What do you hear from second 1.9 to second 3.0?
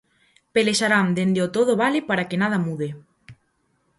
para que nada mude.